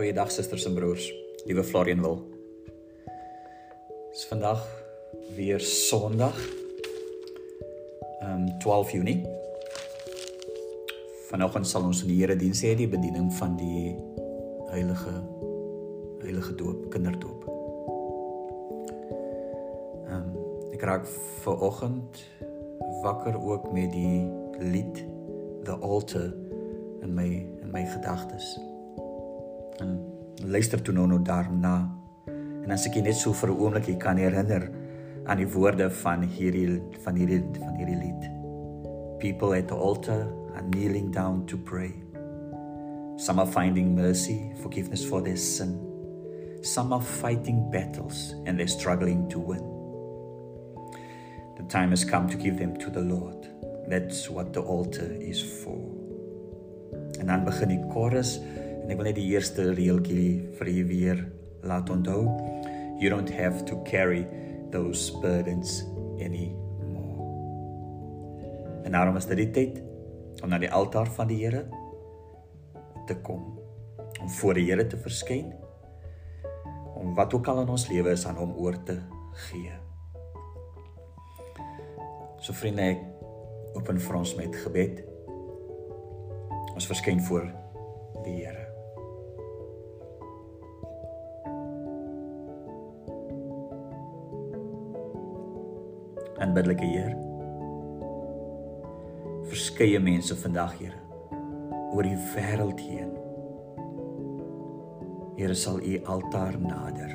Goeiedag 0.00 0.30
susters 0.32 0.64
en 0.64 0.74
broers. 0.74 1.14
Liewe 1.44 1.64
Florian 1.64 2.00
wil. 2.00 2.22
Dis 4.12 4.22
vandag 4.26 4.84
weer 5.36 5.60
Sondag. 5.60 6.38
Ehm 8.20 8.46
um, 8.48 8.58
12 8.58 8.90
Junie. 8.90 9.26
Vanoggend 11.28 11.68
sal 11.68 11.84
ons 11.84 12.00
in 12.00 12.08
die 12.08 12.16
Here 12.22 12.36
diens 12.36 12.62
hê 12.64 12.72
die 12.80 12.88
bediening 12.88 13.28
van 13.42 13.58
die 13.60 13.92
heilige 14.70 15.12
heilige 16.24 16.54
doop, 16.54 16.88
kinderdoop. 16.96 17.44
Ehm 20.08 20.16
um, 20.16 20.32
ek 20.72 20.88
raak 20.88 21.04
ver 21.44 21.60
oggend 21.60 22.24
wakker 23.04 23.36
ook 23.36 23.68
met 23.76 23.92
die 23.92 24.24
lied 24.64 25.04
The 25.68 25.76
Altar 25.76 26.32
in 27.04 27.12
my 27.12 27.28
in 27.60 27.68
my 27.68 27.84
gedagtes 27.84 28.56
en 29.80 29.98
luister 30.44 30.82
toe 30.82 30.94
nou 30.94 31.06
nou 31.06 31.22
daarna. 31.22 31.90
En 32.64 32.70
as 32.70 32.86
ek 32.86 33.00
net 33.02 33.16
so 33.16 33.32
vir 33.32 33.50
'n 33.50 33.58
oomblik 33.58 33.98
kan 33.98 34.16
herinner 34.16 34.70
aan 35.26 35.36
die 35.36 35.48
woorde 35.48 35.90
van 35.90 36.22
hierdie 36.22 36.80
van 37.04 37.14
hierdie 37.14 37.42
van 37.58 37.74
hierdie 37.74 37.98
lied. 37.98 38.30
People 39.18 39.56
at 39.56 39.68
the 39.68 39.74
altar 39.74 40.26
are 40.54 40.68
kneeling 40.70 41.12
down 41.12 41.44
to 41.46 41.56
pray. 41.56 41.92
Some 43.16 43.38
are 43.38 43.50
finding 43.50 43.94
mercy, 43.94 44.52
forgiveness 44.62 45.04
for 45.04 45.22
their 45.22 45.36
sin. 45.36 45.78
Some 46.62 46.92
are 46.92 47.02
fighting 47.02 47.70
battles 47.70 48.34
and 48.46 48.58
they're 48.58 48.68
struggling 48.68 49.28
to 49.28 49.38
win. 49.38 49.64
The 51.56 51.66
time 51.68 51.90
has 51.90 52.04
come 52.04 52.28
to 52.28 52.36
give 52.36 52.58
them 52.58 52.76
to 52.78 52.90
the 52.90 53.00
Lord. 53.00 53.48
That's 53.88 54.30
what 54.30 54.52
the 54.52 54.60
altar 54.60 55.12
is 55.20 55.42
for. 55.42 55.78
En 57.20 57.26
dan 57.26 57.44
begin 57.44 57.68
die 57.68 57.84
chorus 57.92 58.40
En 58.84 58.90
ek 58.90 58.96
wil 58.98 59.08
net 59.10 59.18
die 59.18 59.28
eerste 59.32 59.70
reeltjie 59.76 60.54
vir 60.58 60.72
u 60.72 60.80
weer 60.88 61.22
laat 61.62 61.90
onthou. 61.90 62.24
You 63.00 63.10
don't 63.12 63.30
have 63.32 63.64
to 63.64 63.80
carry 63.88 64.26
those 64.70 65.12
burdens 65.20 65.84
anymore. 66.20 66.60
En 68.84 68.92
daarom 68.92 69.16
is 69.16 69.26
dit 69.26 69.52
tyd 69.54 69.82
om 70.42 70.48
na 70.48 70.58
die 70.58 70.72
altaar 70.72 71.08
van 71.16 71.28
die 71.28 71.38
Here 71.44 71.66
te 73.06 73.16
kom. 73.22 73.58
Om 74.20 74.30
voor 74.30 74.54
die 74.54 74.66
Here 74.70 74.86
te 74.86 74.98
verskyn. 74.98 75.52
Om 76.94 77.14
wat 77.14 77.34
ook 77.34 77.48
al 77.48 77.62
in 77.62 77.68
ons 77.68 77.88
lewe 77.88 78.10
is 78.10 78.26
aan 78.26 78.36
hom 78.40 78.56
oor 78.56 78.76
te 78.84 78.98
gee. 79.48 79.72
So 82.40 82.56
vriende, 82.56 82.82
ek 82.96 83.76
open 83.76 84.00
vir 84.00 84.16
ons 84.16 84.34
met 84.38 84.56
gebed. 84.64 85.04
Ons 86.74 86.88
verskyn 86.88 87.20
voor 87.28 87.46
die 88.24 88.40
Here. 88.40 88.59
Aanbiddelike 96.50 96.84
Heer. 96.84 97.14
Verskeie 99.50 100.00
mense 100.02 100.34
vandag, 100.36 100.74
Here, 100.80 100.98
oor 101.94 102.06
die 102.06 102.18
wêreld 102.34 102.80
heen. 102.82 103.12
Here 105.38 105.54
sal 105.54 105.78
U 105.78 106.00
altaar 106.10 106.58
nader. 106.58 107.14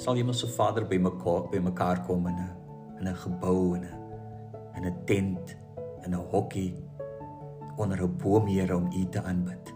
Sal 0.00 0.16
jy 0.16 0.24
mos 0.24 0.40
se 0.40 0.48
Vader 0.56 0.88
by 0.88 0.96
mekaar 1.04 1.50
by 1.52 1.60
mekaar 1.68 2.00
kom 2.08 2.26
in 2.32 2.40
'n 2.40 2.48
in 3.00 3.08
'n 3.08 3.20
gebou 3.24 3.76
en 3.76 3.84
'n 3.84 3.94
in 4.76 4.84
'n 4.86 5.04
tent 5.04 5.56
in 6.04 6.14
'n 6.14 6.24
hokkie 6.32 6.74
onder 7.76 8.00
'n 8.02 8.16
boom 8.16 8.46
Here 8.46 8.76
om 8.76 8.88
U 8.92 9.04
te 9.08 9.22
aanbid. 9.22 9.74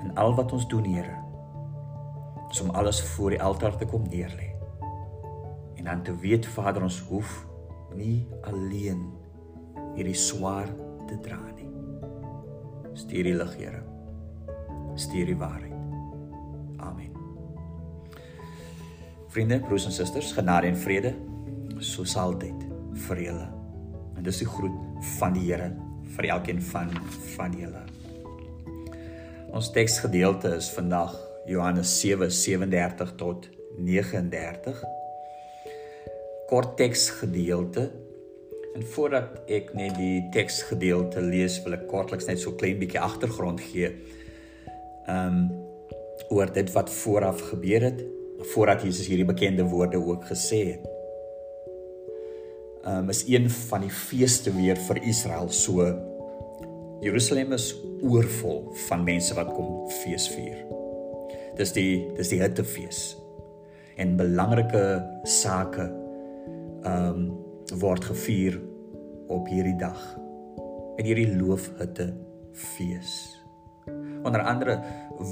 En 0.00 0.14
al 0.16 0.34
wat 0.34 0.52
ons 0.52 0.68
doen, 0.68 0.84
Here, 0.84 1.16
is 2.50 2.60
om 2.60 2.70
alles 2.70 3.02
voor 3.02 3.30
die 3.30 3.42
altaar 3.42 3.76
te 3.76 3.84
kom 3.84 4.02
neerlê 4.08 4.55
dan 5.86 6.02
te 6.02 6.16
weet 6.18 6.46
Vader 6.46 6.82
ons 6.82 6.98
hoef 7.08 7.46
nie 7.94 8.26
alleen 8.50 9.04
hierdie 9.94 10.16
swaar 10.18 10.68
te 11.06 11.18
dra 11.22 11.38
nie. 11.54 11.68
Stuur 12.96 13.28
die 13.28 13.34
lig, 13.36 13.52
Here. 13.60 13.82
Stuur 14.98 15.30
die 15.30 15.36
waarheid. 15.38 15.76
Amen. 16.82 17.12
Vriende, 19.30 19.60
broers 19.60 19.86
en 19.86 19.94
susters, 19.94 20.32
genade 20.34 20.72
en 20.72 20.78
vrede 20.80 21.14
soos 21.78 22.16
altyd 22.18 22.66
vir 23.06 23.22
julle. 23.28 23.46
En 24.16 24.24
dis 24.26 24.42
die 24.42 24.48
groet 24.48 25.06
van 25.18 25.36
die 25.36 25.46
Here 25.50 25.70
vir 26.16 26.32
elkeen 26.34 26.62
van 26.72 26.90
van 27.36 27.54
julle. 27.54 27.84
Ons 29.56 29.70
teksgedeelte 29.72 30.56
is 30.56 30.72
vandag 30.74 31.14
Johannes 31.46 31.94
7:37 32.00 33.14
tot 33.20 33.48
39 33.78 34.82
kort 36.50 36.76
teksgedeelte. 36.78 37.90
En 38.76 38.84
voordat 38.92 39.38
ek 39.50 39.72
net 39.76 39.94
die 39.96 40.26
teksgedeelte 40.34 41.22
lees, 41.24 41.58
wil 41.64 41.78
ek 41.78 41.86
kortliks 41.90 42.28
net 42.28 42.42
so 42.42 42.54
klein 42.60 42.80
bietjie 42.80 43.00
agtergrond 43.02 43.62
gee. 43.70 43.92
Um 45.10 45.46
oor 46.32 46.50
dit 46.50 46.70
wat 46.74 46.90
vooraf 46.90 47.42
gebeur 47.52 47.84
het, 47.86 48.00
voordat 48.52 48.82
Jesus 48.82 49.06
hierdie 49.06 49.28
bekende 49.28 49.66
woorde 49.68 50.00
ook 50.00 50.24
gesê 50.26 50.62
het. 50.74 50.86
Um 52.86 53.10
is 53.12 53.24
een 53.28 53.50
van 53.50 53.84
die 53.86 53.92
feeste 53.92 54.52
weer 54.56 54.80
vir 54.88 55.02
Israel 55.06 55.50
so 55.54 55.86
Jerusalem 57.04 57.52
is 57.52 57.74
oorvol 58.00 58.62
van 58.86 59.04
mense 59.04 59.34
wat 59.36 59.52
kom 59.52 59.84
feesvier. 60.00 60.64
Dis 61.58 61.74
die 61.76 62.06
dis 62.16 62.32
die 62.32 62.40
hittefees. 62.40 63.12
En 64.00 64.16
belangrike 64.16 64.82
sake 65.28 65.86
ehm 66.86 67.18
um, 67.18 67.26
word 67.82 68.04
gevier 68.06 68.60
op 69.28 69.48
hierdie 69.50 69.76
dag 69.78 69.98
in 70.96 71.08
hierdie 71.08 71.32
loofhutte 71.34 72.12
fees. 72.54 73.14
Onder 74.26 74.44
andere 74.46 74.78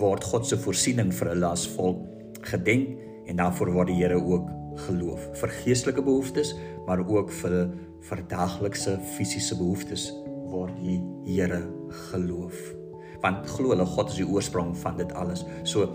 word 0.00 0.24
God 0.24 0.46
se 0.46 0.58
voorsiening 0.58 1.12
vir 1.14 1.30
'n 1.30 1.38
las 1.38 1.66
volk 1.76 2.02
gedenk 2.50 2.98
en 3.26 3.36
daarvoor 3.36 3.72
word 3.72 3.88
die 3.88 4.02
Here 4.02 4.18
ook 4.18 4.50
geloof 4.86 5.28
vir 5.40 5.48
geestelike 5.48 6.02
behoeftes, 6.02 6.54
maar 6.86 7.06
ook 7.06 7.30
vir 7.30 7.70
vir 8.00 8.24
daaglikse 8.28 8.98
fisiese 9.16 9.56
behoeftes 9.56 10.12
word 10.50 10.76
die 10.82 11.00
Here 11.24 11.62
geloof. 12.10 12.74
Want 13.22 13.46
glo 13.46 13.70
hulle 13.70 13.86
God 13.86 14.10
is 14.10 14.16
die 14.16 14.28
oorsprong 14.28 14.76
van 14.76 14.96
dit 14.96 15.12
alles. 15.12 15.44
So 15.62 15.94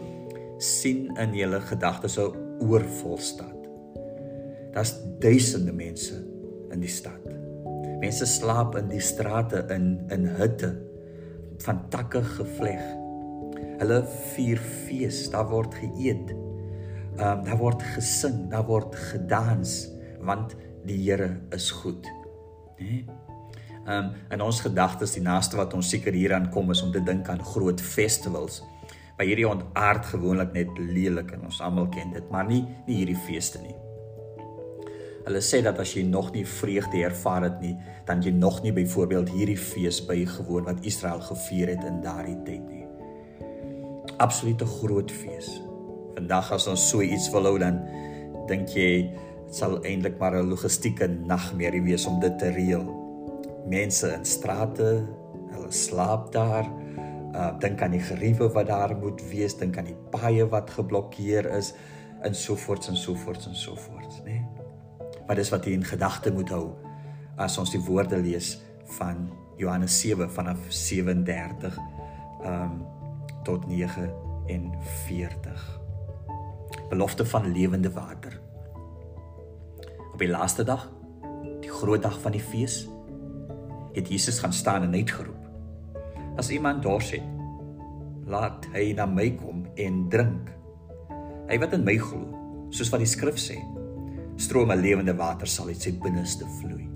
sien 0.57 1.11
in 1.17 1.33
julle 1.33 1.59
gedagtes 1.61 2.17
'n 2.17 2.31
oorvol 2.59 3.17
stad. 3.17 3.58
Daar's 4.73 4.93
duisende 5.19 5.73
mense 5.73 6.19
in 6.71 6.83
die 6.83 6.91
stad. 6.91 7.25
Mense 7.99 8.25
slaap 8.29 8.77
in 8.79 8.89
die 8.91 9.03
strate 9.03 9.65
in 9.73 9.97
in 10.13 10.27
hutte 10.39 10.73
van 11.65 11.81
takke 11.89 12.21
gevleg. 12.23 12.83
Hulle 13.79 14.03
vier 14.35 14.59
fees, 14.59 15.25
daar 15.33 15.49
word 15.49 15.75
geëet. 15.75 16.31
Ehm 17.19 17.39
um, 17.39 17.43
daar 17.47 17.59
word 17.59 17.83
gesing, 17.95 18.45
daar 18.51 18.67
word 18.67 18.95
gedans 18.95 19.89
want 20.19 20.55
die 20.85 20.97
Here 21.03 21.39
is 21.55 21.71
goed. 21.71 22.07
Né? 22.79 23.03
Ehm 23.85 24.05
um, 24.05 24.11
in 24.31 24.41
ons 24.41 24.61
gedagtes 24.61 25.17
die 25.17 25.25
naaste 25.25 25.57
wat 25.57 25.73
ons 25.73 25.89
seker 25.89 26.13
hieraan 26.13 26.49
kom 26.53 26.71
is 26.71 26.83
om 26.85 26.91
te 26.91 27.03
dink 27.03 27.27
aan 27.29 27.43
groot 27.43 27.81
festivals. 27.81 28.61
Maar 29.17 29.27
hierdie 29.27 29.49
ontaard 29.49 30.05
gewoonlik 30.13 30.53
net 30.53 30.77
lelik 30.77 31.31
en 31.35 31.49
ons 31.49 31.61
almal 31.61 31.89
ken 31.91 32.13
dit, 32.15 32.31
maar 32.31 32.47
nie 32.47 32.63
nie 32.87 33.01
hierdie 33.01 33.19
feeste 33.27 33.59
nie. 33.59 33.75
Hulle 35.25 35.41
sê 35.43 35.61
dat 35.61 35.79
as 35.79 35.93
jy 35.95 36.03
nog 36.07 36.31
nie 36.33 36.45
vreugde 36.45 37.03
ervaar 37.03 37.43
het 37.43 37.61
nie, 37.61 37.75
dan 38.05 38.21
jy 38.23 38.31
nog 38.31 38.61
nie 38.63 38.73
byvoorbeeld 38.73 39.29
hierdie 39.29 39.57
fees 39.57 39.99
bygewoon 40.05 40.67
wat 40.69 40.85
Israel 40.87 41.21
gevier 41.21 41.75
het 41.75 41.83
in 41.83 42.01
daardie 42.01 42.37
tyd 42.45 42.69
nie. 42.69 42.85
Absolute 44.17 44.65
groot 44.65 45.11
fees. 45.11 45.61
Vandag 46.15 46.51
as 46.51 46.67
ons 46.67 46.89
so 46.89 47.01
iets 47.01 47.29
wil 47.31 47.45
hou 47.51 47.57
dan 47.59 47.83
dink 48.49 48.71
jy 48.73 48.93
dit 49.09 49.27
sal 49.55 49.79
eintlik 49.85 50.19
maar 50.19 50.35
'n 50.35 50.49
logistieke 50.49 51.07
nagmerrie 51.07 51.81
wees 51.81 52.05
om 52.05 52.19
dit 52.19 52.39
te 52.39 52.49
reël. 52.49 52.85
Mense 53.67 54.13
in 54.13 54.25
strate, 54.25 55.05
hulle 55.51 55.71
slaap 55.71 56.31
daar. 56.31 56.65
Uh 57.33 57.59
dink 57.59 57.81
aan 57.81 57.91
die 57.91 58.01
geriewe 58.01 58.49
wat 58.53 58.67
daar 58.67 58.95
moet 58.97 59.21
wees, 59.29 59.57
dink 59.57 59.77
aan 59.77 59.85
die 59.85 60.01
paaie 60.11 60.45
wat 60.49 60.69
geblokkeer 60.69 61.45
is 61.57 61.73
en 62.21 62.35
so 62.35 62.55
voort 62.55 62.87
en 62.87 62.97
so 62.97 63.15
voort 63.15 63.45
en 63.45 63.55
so 63.55 63.75
voort, 63.75 64.21
né? 64.25 64.31
Nee? 64.31 64.48
Maar 65.29 65.37
dis 65.37 65.51
wat 65.53 65.67
jy 65.67 65.75
in 65.77 65.83
gedagte 65.85 66.31
moet 66.33 66.49
hou 66.49 66.71
as 67.37 67.53
ons 67.61 67.69
die 67.69 67.83
woorde 67.85 68.17
lees 68.17 68.55
van 68.97 69.27
Johannes 69.61 69.93
7 70.01 70.25
vanaf 70.33 70.57
37 70.73 71.77
ehm 71.77 72.49
um, 72.49 72.79
tot 73.45 73.67
49. 73.69 75.79
Belofte 76.89 77.25
van 77.25 77.51
lewende 77.51 77.91
water. 77.91 78.41
Op 80.13 80.19
die 80.19 80.29
laaste 80.29 80.63
dag, 80.63 80.91
die 81.61 81.71
groot 81.71 82.01
dag 82.01 82.19
van 82.19 82.31
die 82.31 82.41
fees, 82.41 82.89
het 83.93 84.09
Jesus 84.09 84.39
gaan 84.39 84.53
staan 84.53 84.83
en 84.83 84.93
uitgeroep: 84.93 85.45
As 86.35 86.49
iemand 86.49 86.83
dors 86.83 87.11
het, 87.11 87.23
laat 88.25 88.65
hy 88.73 88.93
na 88.97 89.05
my 89.05 89.31
kom 89.37 89.65
en 89.75 90.09
drink. 90.09 90.49
Hy 91.47 91.59
wat 91.61 91.73
in 91.77 91.85
my 91.85 91.97
glo, 92.01 92.25
soos 92.69 92.89
wat 92.89 93.05
die 93.05 93.13
skrif 93.13 93.37
sê, 93.37 93.61
strome 94.39 94.75
lewende 94.79 95.13
water 95.19 95.47
sal 95.47 95.67
uit 95.67 95.83
sy 95.83 95.91
binneste 95.99 96.47
vloei. 96.59 96.87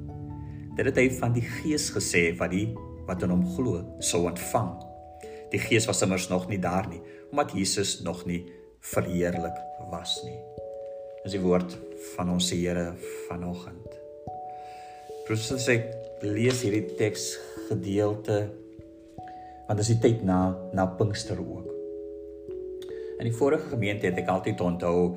Dit 0.78 0.88
het 0.88 0.98
hy 0.98 1.10
van 1.20 1.36
die 1.36 1.44
Gees 1.46 1.90
gesê 1.94 2.30
wat 2.40 2.54
die 2.54 2.70
wat 3.08 3.24
in 3.26 3.34
hom 3.34 3.44
glo 3.58 3.82
sou 4.00 4.24
ontvang. 4.30 4.72
Die 5.52 5.60
Gees 5.62 5.86
was 5.90 6.02
immers 6.06 6.30
nog 6.32 6.48
nie 6.50 6.62
daar 6.62 6.88
nie, 6.90 7.02
omdat 7.34 7.52
Jesus 7.54 8.00
nog 8.06 8.24
nie 8.26 8.46
verheerlik 8.94 9.60
was 9.92 10.16
nie. 10.24 10.40
Dis 11.24 11.36
die 11.36 11.44
woord 11.44 11.76
van 12.16 12.32
ons 12.34 12.50
Here 12.52 12.94
vanoggend. 13.28 14.00
Proses 15.28 15.68
sê 15.68 15.78
lees 16.24 16.64
hierdie 16.64 16.96
teks 17.00 17.34
gedeelte 17.70 18.46
want 19.68 19.80
dis 19.80 19.94
die 19.94 20.02
tyd 20.04 20.24
na 20.28 20.54
na 20.76 20.88
Pinkster 20.98 21.40
ook. 21.40 21.70
In 23.20 23.30
die 23.30 23.36
vorige 23.36 23.70
gemeente 23.72 24.10
het 24.10 24.20
ek 24.20 24.32
altyd 24.32 24.64
onthou 24.64 25.14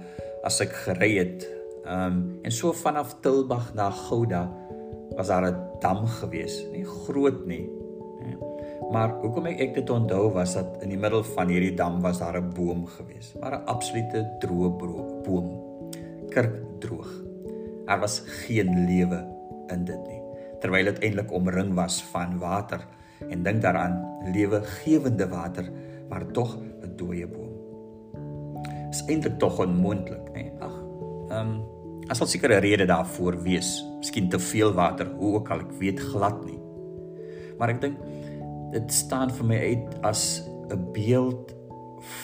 as 0.46 0.60
ek 0.62 0.74
gery 0.84 1.16
het, 1.18 1.46
ehm 1.86 2.12
um, 2.12 2.38
en 2.42 2.52
so 2.52 2.72
vanaf 2.72 3.16
Tilbag 3.22 3.74
na 3.74 3.90
Gouda 3.90 4.50
was 5.16 5.26
daar 5.26 5.46
'n 5.50 5.56
dam 5.80 6.06
gewees, 6.06 6.66
nie 6.72 6.84
groot 6.84 7.46
nie. 7.46 7.70
nie. 8.24 8.36
Maar 8.90 9.10
hoekom 9.20 9.46
ek, 9.46 9.60
ek 9.60 9.74
dit 9.74 9.90
onthou 9.90 10.32
was 10.32 10.54
dat 10.54 10.82
in 10.82 10.88
die 10.88 10.98
middel 10.98 11.22
van 11.24 11.48
hierdie 11.48 11.74
dam 11.74 12.00
was 12.00 12.18
daar 12.18 12.36
'n 12.40 12.52
boom 12.54 12.86
gewees, 12.86 13.34
maar 13.40 13.52
'n 13.52 13.66
absolute 13.66 14.36
droë 14.40 14.70
boom. 15.24 15.48
Kerkdroog. 16.28 17.10
Daar 17.86 18.00
was 18.00 18.18
geen 18.18 18.86
lewe 18.86 19.24
in 19.66 19.84
dit 19.84 20.06
nie, 20.06 20.22
terwyl 20.60 20.84
dit 20.84 20.98
eintlik 20.98 21.32
omring 21.32 21.74
was 21.74 22.02
van 22.02 22.38
water 22.38 22.86
en 23.30 23.42
dink 23.42 23.62
daaraan 23.62 24.04
lewegewende 24.32 25.28
water, 25.28 25.72
maar 26.08 26.26
tog 26.32 26.56
'n 26.56 26.96
dooie 26.96 27.26
boom 27.26 27.56
is 28.96 29.04
eintlik 29.12 29.38
tog 29.38 29.58
onmoontlik, 29.60 30.28
nê? 30.34 30.50
Ag. 30.64 30.76
Ehm 31.30 31.40
um, 31.40 31.56
as 32.08 32.20
al 32.20 32.26
seker 32.30 32.52
'n 32.54 32.62
rede 32.62 32.86
daarvoor 32.86 33.42
wees. 33.42 33.84
Miskien 33.98 34.28
te 34.28 34.38
veel 34.38 34.72
water, 34.72 35.06
hoe 35.18 35.34
ook 35.34 35.50
al, 35.50 35.60
ek 35.60 35.72
weet 35.78 36.00
glad 36.00 36.44
nie. 36.44 36.60
Maar 37.58 37.68
ek 37.68 37.80
dink 37.80 37.98
dit 38.72 38.92
staan 38.92 39.30
vir 39.30 39.46
my 39.46 39.58
uit 39.58 40.02
as 40.02 40.42
'n 40.70 40.92
beeld 40.92 41.54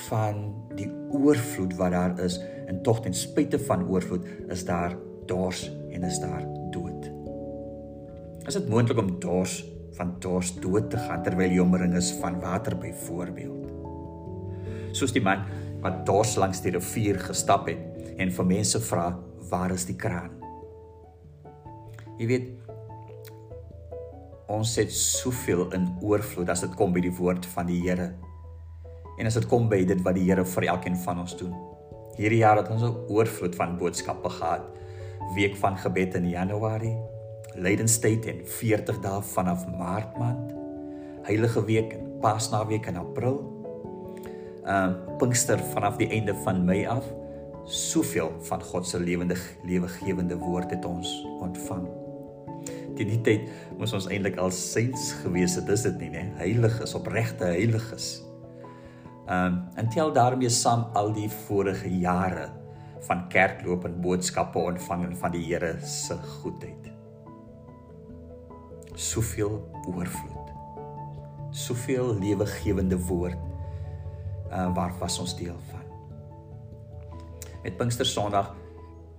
van 0.08 0.54
die 0.76 0.90
oorvloed 1.10 1.74
wat 1.76 1.90
daar 1.90 2.20
is 2.20 2.40
en 2.66 2.82
tog 2.82 3.00
ten 3.00 3.14
spyte 3.14 3.58
van 3.58 3.88
oorvloed 3.88 4.24
is 4.48 4.64
daar 4.64 4.96
dors 5.26 5.70
en 5.90 6.04
is 6.04 6.20
daar 6.20 6.46
dood. 6.70 7.10
Is 8.46 8.54
dit 8.54 8.68
moontlik 8.68 8.98
om 8.98 9.18
dors 9.20 9.64
van 9.92 10.14
dors 10.18 10.54
dood 10.60 10.90
te 10.90 10.96
gaan 10.96 11.22
terwyl 11.22 11.50
jy 11.50 11.58
omring 11.58 11.94
is 11.94 12.12
van 12.20 12.40
water 12.40 12.76
byvoorbeeld? 12.78 13.66
Soos 14.92 15.12
die 15.12 15.22
man 15.22 15.44
wat 15.80 16.06
dors 16.06 16.36
langs 16.36 16.60
die 16.60 16.72
rivier 16.72 17.18
gestap 17.18 17.66
het 17.66 18.14
en 18.16 18.30
vir 18.30 18.46
mense 18.46 18.80
vra 18.80 19.18
waar 19.52 19.72
is 19.74 19.84
die 19.88 19.96
kraan? 20.00 20.32
Jy 22.16 22.26
weet 22.30 22.48
ons 24.52 24.74
het 24.80 24.92
soveel 24.92 25.66
in 25.76 25.86
oorvloed 26.04 26.50
as 26.52 26.64
dit 26.64 26.74
kom 26.76 26.92
by 26.92 27.02
die 27.04 27.12
woord 27.16 27.46
van 27.54 27.68
die 27.68 27.80
Here. 27.84 28.10
En 29.20 29.28
as 29.28 29.36
dit 29.38 29.46
kom 29.48 29.68
by 29.70 29.82
dit 29.88 30.00
wat 30.04 30.16
die 30.16 30.26
Here 30.28 30.44
vir 30.44 30.68
elkeen 30.72 30.96
van 31.04 31.22
ons 31.24 31.36
doen. 31.40 31.54
Hierdie 32.18 32.42
jaar 32.42 32.60
het 32.60 32.68
ons 32.72 32.82
'n 32.84 33.08
oorvloed 33.08 33.54
van 33.56 33.78
boodskappe 33.78 34.28
gehad. 34.28 34.64
Week 35.36 35.56
van 35.56 35.76
gebed 35.76 36.14
in 36.14 36.28
Januarie, 36.28 36.96
Lydenstyd 37.54 38.26
en 38.26 38.44
40 38.44 39.00
dae 39.00 39.22
vanaf 39.22 39.66
Maart 39.78 40.18
maand, 40.18 40.52
Heilige 41.22 41.64
Week 41.64 41.92
en 41.92 42.18
Paasnaweek 42.20 42.86
in 42.86 42.96
April 42.96 43.62
uh 44.66 44.94
Pinkster 45.18 45.58
vanaf 45.58 45.96
die 45.96 46.08
einde 46.08 46.34
van 46.34 46.64
Mei 46.64 46.86
af 46.86 47.04
soveel 47.64 48.32
van 48.48 48.62
God 48.62 48.86
se 48.86 49.00
lewende 49.00 49.36
lewegewende 49.64 50.36
woord 50.38 50.70
het 50.70 50.84
ons 50.84 51.10
ontvang. 51.40 51.86
Teen 52.96 53.08
die 53.08 53.20
tyd 53.24 53.48
moes 53.78 53.94
ons 53.96 54.08
eintlik 54.10 54.36
al 54.40 54.50
saints 54.54 55.12
gewees 55.22 55.56
het, 55.58 55.68
is 55.72 55.86
dit 55.86 56.00
nie, 56.04 56.10
né? 56.12 56.26
Heiliges, 56.40 56.94
opregte 56.98 57.52
heiliges. 57.54 58.18
Um 59.30 59.62
en 59.78 59.88
tel 59.94 60.12
daarmee 60.12 60.50
saam 60.52 60.88
al 60.98 61.12
die 61.14 61.30
vorige 61.46 61.88
jare 61.88 62.50
van 63.06 63.28
kerkloop 63.28 63.86
en 63.86 64.00
boodskappe 64.02 64.58
ontvang 64.58 65.08
van 65.18 65.34
die 65.34 65.44
Here 65.46 65.76
se 65.86 66.18
goedheid. 66.42 66.90
Soveel 68.94 69.56
oorvloed. 69.88 70.52
Soveel 71.50 72.14
lewegewende 72.18 72.98
woord 73.08 73.38
uh, 74.50 74.74
waar 74.74 74.92
was 74.98 75.18
ons 75.18 75.36
deel 75.36 75.56
van. 75.70 75.71
Met 77.62 77.76
Pinkster 77.78 78.06
Sondag 78.06 78.48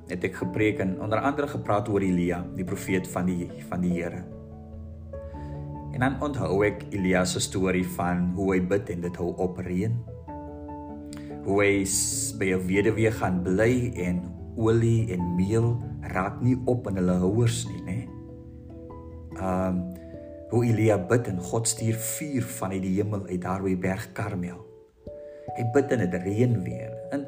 het 0.09 0.23
ek 0.27 0.35
gepreek 0.35 0.81
en 0.83 0.97
onder 1.01 1.21
andere 1.23 1.47
gepraat 1.47 1.87
oor 1.87 2.03
Elia, 2.03 2.41
die 2.57 2.65
profeet 2.67 3.07
van 3.07 3.29
die 3.29 3.47
van 3.69 3.83
die 3.83 3.93
Here. 3.95 4.23
En 5.93 6.03
dan 6.03 6.17
onthou 6.25 6.57
ek 6.67 6.83
Elia 6.91 7.23
se 7.25 7.39
storie 7.39 7.85
van 7.95 8.33
hoe 8.35 8.49
hy 8.55 8.59
bid 8.67 8.89
en 8.91 9.05
dit 9.05 9.19
hou 9.21 9.29
op 9.39 9.61
reën. 9.63 9.95
Hoe 11.45 11.57
hy 11.61 11.85
by 12.39 12.51
'n 12.51 12.67
weduwee 12.67 13.11
gaan 13.11 13.43
bly 13.43 13.93
en 13.95 14.23
olie 14.57 15.13
en 15.13 15.35
meel 15.35 15.79
raak 16.01 16.41
nie 16.41 16.57
op 16.65 16.87
in 16.87 16.99
hulle 16.99 17.15
houers 17.23 17.65
nie, 17.67 17.81
né? 17.87 17.99
Um 19.39 19.93
hoe 20.53 20.65
Elia 20.65 20.97
bid 20.97 21.27
en 21.27 21.39
God 21.39 21.67
stuur 21.67 21.95
vuur 21.97 22.43
van 22.43 22.71
uit 22.71 22.81
die 22.81 23.01
hemel 23.01 23.25
uit 23.25 23.41
daar 23.41 23.63
by 23.63 23.73
Berg 23.77 24.11
Karmel. 24.13 24.59
Hy 25.55 25.63
bid 25.73 25.91
en 25.91 26.03
dit 26.03 26.21
reën 26.21 26.63
weer. 26.63 26.93
En 27.09 27.25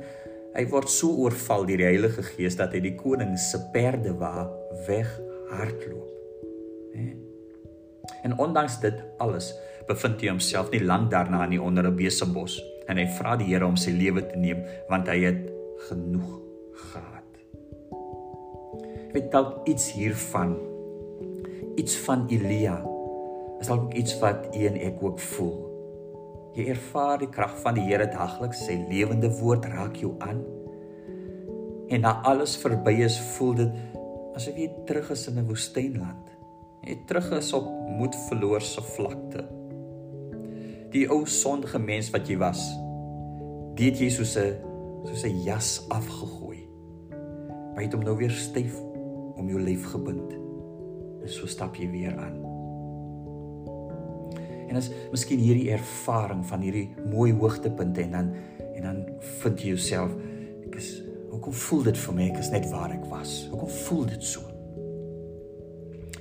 hy 0.55 0.63
word 0.71 0.89
so 0.91 1.11
oorval 1.25 1.65
deur 1.67 1.81
die 1.81 1.87
Heilige 1.87 2.23
Gees 2.23 2.55
dat 2.55 2.73
hy 2.75 2.81
die 2.83 2.95
koning 2.95 3.35
se 3.39 3.59
perde 3.73 4.13
wa 4.19 4.47
weg 4.87 5.09
hardloop. 5.51 6.11
Hè? 6.95 7.09
En 8.23 8.37
ondanks 8.39 8.79
dit 8.79 8.95
alles 9.21 9.51
bevind 9.89 10.21
hy 10.23 10.31
homself 10.31 10.71
nie 10.71 10.81
lank 10.81 11.11
daarna 11.11 11.43
in 11.45 11.57
die 11.57 11.61
onder 11.61 11.85
'n 11.85 11.95
besembos 11.95 12.61
en 12.87 12.97
hy 12.97 13.05
vra 13.17 13.35
die 13.35 13.51
Here 13.51 13.65
om 13.65 13.77
sy 13.77 13.91
lewe 13.91 14.21
te 14.21 14.37
neem 14.37 14.63
want 14.89 15.07
hy 15.07 15.19
het 15.25 15.43
genoeg 15.89 16.39
gehad. 16.71 17.29
Ek 19.07 19.13
weet 19.13 19.31
dalk 19.31 19.67
iets 19.67 19.91
hiervan 19.91 20.55
iets 21.75 21.95
van 22.07 22.25
Elia 22.29 22.79
is 23.59 23.67
dalk 23.67 23.93
iets 23.93 24.19
wat 24.19 24.55
u 24.55 24.65
en 24.65 24.79
ek 24.79 25.03
ook 25.03 25.19
voel. 25.19 25.74
Jy 26.55 26.69
ervaar 26.71 27.19
die 27.19 27.29
krag 27.31 27.57
van 27.63 27.75
die 27.75 27.83
Here 27.83 28.07
dagliks. 28.07 28.63
Sy 28.63 28.77
lewende 28.87 29.29
woord 29.41 29.67
raak 29.67 29.97
jou 29.99 30.13
aan. 30.23 30.39
En 31.91 32.01
na 32.01 32.15
alles 32.25 32.55
verby 32.57 32.95
is, 33.05 33.17
voel 33.35 33.59
dit 33.59 33.75
asof 34.35 34.57
jy 34.59 34.69
terug 34.87 35.11
is 35.11 35.27
in 35.27 35.37
'n 35.39 35.47
woestynland. 35.47 36.31
Jy 36.83 36.95
terug 37.07 37.31
is 37.31 37.53
op 37.53 37.67
moedverloorse 37.99 38.81
vlakte. 38.81 39.45
Die 40.91 41.07
ou 41.09 41.25
sondige 41.25 41.79
mens 41.79 42.09
wat 42.11 42.27
jy 42.27 42.37
was, 42.37 42.61
dit 43.75 43.99
jy 43.99 44.09
soos 44.09 44.35
'n 44.37 44.55
soos 45.05 45.23
'n 45.23 45.43
jas 45.43 45.85
afgegooi. 45.89 46.67
Maar 47.73 47.83
jy 47.83 47.89
het 47.89 47.93
hom 47.93 48.03
nou 48.03 48.17
weer 48.17 48.31
styf 48.31 48.79
om 49.35 49.49
jou 49.49 49.59
lyf 49.59 49.85
gebind. 49.91 50.33
En 51.21 51.29
so 51.29 51.45
stap 51.47 51.75
jy 51.75 51.89
weer 51.91 52.17
aan. 52.17 52.44
En 54.69 54.79
as 54.79 54.89
miskien 55.11 55.41
hierdie 55.41 55.71
ervaring 55.75 56.43
van 56.49 56.63
hierdie 56.65 56.89
mooi 57.11 57.31
hoogtepunte 57.33 58.01
en 58.05 58.11
dan 58.17 58.33
en 58.75 58.83
dan 58.83 58.97
vind 59.41 59.61
jy 59.61 59.71
jouself 59.71 60.11
ek 60.67 60.75
is 60.81 60.89
hoekom 61.31 61.53
voel 61.55 61.85
dit 61.87 61.99
vir 61.99 62.15
my 62.17 62.25
ek 62.31 62.41
is 62.41 62.51
net 62.51 62.67
waar 62.71 62.91
ek 62.95 63.05
was. 63.11 63.45
Hoekom 63.51 63.71
voel 63.85 64.05
dit 64.11 64.23
so? 64.23 64.43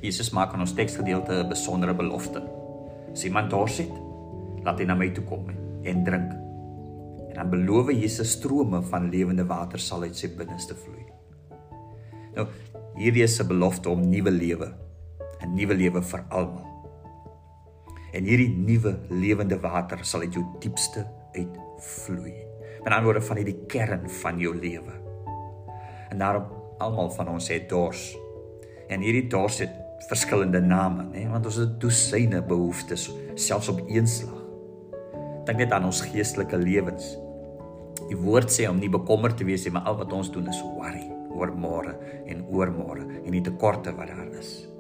Jesus 0.05 0.31
maak 0.37 0.53
aan 0.55 0.65
ons 0.67 0.75
teksgedeelte 0.77 1.41
'n 1.43 1.49
besondere 1.49 1.95
belofte. 1.95 2.43
As 3.13 3.25
iemand 3.25 3.51
dors 3.51 3.79
het, 3.79 3.95
laat 4.65 4.79
hy 4.79 4.85
na 4.85 4.95
my 4.95 5.11
toe 5.11 5.25
kom 5.25 5.47
en 5.83 6.05
drink. 6.05 6.31
En 7.31 7.35
dan 7.35 7.51
beloof 7.51 7.91
Jesus 7.91 8.31
strome 8.31 8.83
van 8.83 9.11
lewende 9.11 9.47
water 9.47 9.79
sal 9.79 10.03
uit 10.03 10.17
sy 10.17 10.29
binneste 10.29 10.75
vloei. 10.75 11.05
Nou, 12.35 12.47
hierdie 12.97 13.23
is 13.23 13.41
'n 13.41 13.49
belofte 13.49 13.89
om 13.89 14.09
nuwe 14.11 14.31
lewe, 14.31 14.75
'n 15.43 15.55
nuwe 15.55 15.75
lewe 15.75 16.03
vir 16.03 16.25
almal 16.29 16.74
en 18.15 18.27
hierdie 18.29 18.51
nuwe 18.55 18.95
lewende 19.11 19.59
water 19.63 20.05
sal 20.07 20.23
uit 20.23 20.37
jou 20.37 20.45
diepste 20.63 21.03
uitvloei. 21.35 22.35
Met 22.85 22.93
ander 22.93 23.09
woorde 23.09 23.25
van 23.27 23.41
hierdie 23.41 23.59
kern 23.71 24.05
van 24.21 24.39
jou 24.39 24.53
lewe. 24.55 24.95
En 26.13 26.21
daarom 26.23 26.47
almal 26.79 27.11
van 27.17 27.33
ons 27.35 27.49
het 27.51 27.67
dors. 27.69 28.13
En 28.93 29.03
hierdie 29.03 29.27
dors 29.33 29.59
het 29.65 29.81
verskillende 30.09 30.61
name, 30.61 31.07
nê, 31.15 31.25
want 31.31 31.47
ons 31.49 31.59
het 31.63 31.79
dosyne 31.81 32.43
behoeftes 32.45 33.09
selfs 33.41 33.71
op 33.73 33.81
een 33.89 34.07
slag. 34.07 34.43
Dink 35.49 35.61
net 35.61 35.73
aan 35.73 35.89
ons 35.89 36.03
geestelike 36.05 36.61
lewens. 36.61 37.15
Die 38.05 38.19
woord 38.21 38.53
sê 38.53 38.69
om 38.69 38.79
nie 38.81 38.93
bekommerd 38.93 39.39
te 39.41 39.49
wees 39.49 39.65
nie, 39.65 39.73
maar 39.75 39.89
al 39.89 39.99
wat 40.03 40.13
ons 40.13 40.33
doen 40.35 40.51
is 40.53 40.61
worry 40.77 41.07
oor 41.35 41.51
môre 41.59 41.97
en 42.31 42.45
oor 42.53 42.71
môre 42.71 43.09
en 43.25 43.33
die 43.33 43.43
tekorte 43.43 43.97
wat 43.97 44.13
daar 44.13 44.31
is. 44.39 44.74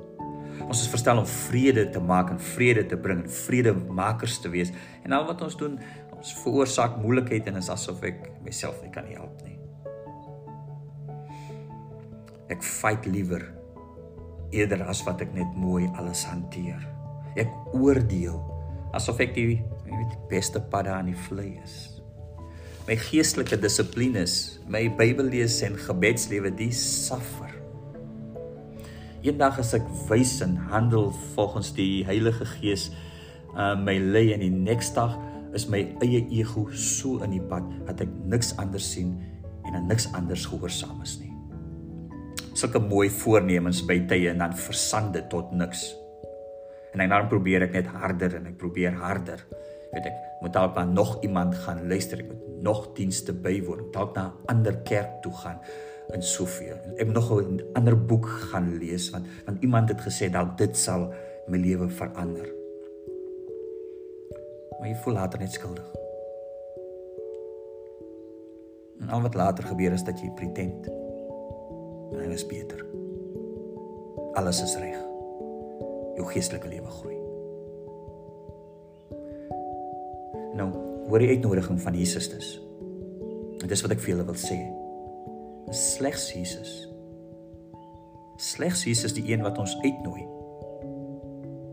Ons 0.65 0.85
is 0.85 0.91
verstel 0.91 1.19
om 1.19 1.27
vrede 1.27 1.89
te 1.91 2.01
maak 2.01 2.31
en 2.31 2.41
vrede 2.41 2.87
te 2.87 2.97
bring 2.97 3.25
en 3.25 3.31
vredemakers 3.31 4.39
te 4.45 4.53
wees. 4.53 4.71
En 5.05 5.13
al 5.13 5.27
wat 5.29 5.43
ons 5.43 5.57
doen, 5.59 5.79
Ons 6.25 6.33
veroorsaak 6.41 6.95
moeilikheid 7.03 7.51
en 7.51 7.59
is 7.61 7.67
asof 7.69 7.99
ek 8.09 8.31
myself 8.47 8.79
nie 8.81 8.89
kan 8.95 9.05
help 9.13 9.43
nie. 9.45 9.59
Ek 12.49 12.65
fight 12.65 13.05
liewer 13.05 13.45
eerder 14.55 14.87
as 14.89 15.03
wat 15.05 15.21
ek 15.21 15.35
net 15.37 15.51
mooi 15.61 15.85
alles 16.01 16.23
hanteer. 16.25 16.81
Ek 17.37 17.53
oordeel 17.77 18.39
asof 18.97 19.21
ek 19.21 19.37
die 19.37 19.51
weet 19.51 20.15
die 20.15 20.23
beste 20.31 20.65
pad 20.73 20.89
aan 20.89 21.11
die 21.13 21.19
vlei 21.27 21.51
is. 21.61 21.77
My 22.89 22.97
geestelike 23.01 23.61
dissiplines, 23.61 24.63
my 24.65 24.87
Bybellees 24.97 25.59
en 25.69 25.77
gebedslewe, 25.81 26.53
die 26.57 26.73
suffer. 26.73 27.53
Eendag 29.25 29.57
as 29.57 29.71
ek 29.73 29.87
wys 30.11 30.35
en 30.45 30.53
handel 30.69 31.07
volgens 31.33 31.71
die 31.73 32.05
Heilige 32.05 32.45
Gees, 32.45 32.91
uh 33.57 33.73
my 33.73 33.95
lei 33.97 34.35
en 34.35 34.43
die 34.45 34.53
next 34.53 34.99
dag 34.99 35.15
is 35.57 35.65
my 35.73 35.81
eie 36.05 36.21
ego 36.35 36.67
so 36.77 37.23
in 37.25 37.33
die 37.33 37.41
pad 37.41 37.65
dat 37.87 38.03
ek 38.05 38.13
niks 38.29 38.53
anders 38.61 38.91
sien 38.93 39.15
en 39.65 39.79
aan 39.79 39.89
niks 39.89 40.11
anders 40.13 40.45
gehoorsaam 40.51 41.01
is 41.07 41.17
nie. 41.23 41.33
Sulke 42.53 42.83
mooi 42.85 43.09
voornemens 43.09 43.81
by 43.89 43.97
tye 44.11 44.29
en 44.29 44.45
dan 44.45 44.53
versande 44.61 45.25
tot 45.33 45.57
niks. 45.57 45.87
En 46.93 47.01
dan 47.09 47.31
probeer 47.33 47.65
ek 47.65 47.79
net 47.81 47.89
harder 47.97 48.37
en 48.37 48.53
ek 48.53 48.61
probeer 48.61 48.93
harder 49.01 49.41
weet 49.95 50.11
ek 50.11 50.21
moet 50.43 50.53
dalk 50.53 50.77
na 50.77 50.85
nog 50.85 51.17
iemand 51.25 51.57
gaan 51.65 51.87
luister 51.89 52.21
ek 52.21 52.29
moet 52.29 52.63
nog 52.67 52.87
dienste 52.99 53.33
bywoon 53.33 53.89
dalk 53.95 54.15
na 54.17 54.29
'n 54.29 54.53
ander 54.53 54.77
kerk 54.85 55.23
toe 55.23 55.33
gaan 55.33 55.61
in 56.13 56.23
Sofia 56.23 56.77
ek 56.97 57.07
moet 57.07 57.15
nog 57.15 57.31
'n 57.41 57.63
ander 57.73 57.97
boek 57.97 58.27
gaan 58.27 58.77
lees 58.79 59.11
want 59.11 59.27
want 59.47 59.63
iemand 59.63 59.89
het 59.89 60.01
gesê 60.01 60.31
dalk 60.31 60.59
dit 60.59 60.77
sal 60.77 61.13
my 61.47 61.59
lewe 61.59 61.89
verander. 61.89 62.49
Maar 64.79 64.89
jy 64.89 64.97
voel 65.05 65.15
later 65.15 65.39
net 65.39 65.53
skuldig. 65.53 65.93
En 69.01 69.09
al 69.09 69.25
wat 69.27 69.35
later 69.35 69.65
gebeur 69.65 69.93
is 69.93 70.05
dat 70.05 70.21
jy 70.21 70.31
pretend 70.37 70.89
en 72.15 72.21
dit 72.21 72.39
is 72.39 72.47
beter. 72.47 72.87
Alles 74.39 74.63
is 74.63 74.77
reg. 74.79 74.97
Jou 76.15 76.27
geestelike 76.31 76.69
lewe 76.69 76.91
groei. 76.91 77.19
Nou, 80.55 80.69
hoor 81.09 81.19
die 81.19 81.29
uitnodiging 81.35 81.81
van 81.83 81.95
Jesus 81.99 82.29
dus. 82.31 82.55
En 83.61 83.69
dis 83.69 83.83
wat 83.83 83.97
ek 83.97 84.03
vir 84.05 84.15
julle 84.15 84.27
wil 84.31 84.39
sê. 84.39 84.59
Slegs 85.75 86.29
Jesus. 86.31 86.89
Slegs 88.37 88.85
Jesus 88.85 89.11
die 89.17 89.25
een 89.33 89.43
wat 89.43 89.59
ons 89.59 89.73
uitnooi 89.83 90.23